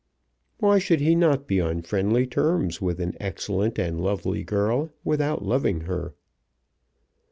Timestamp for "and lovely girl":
3.77-4.89